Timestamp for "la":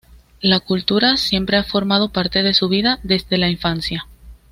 0.39-0.59, 3.37-3.51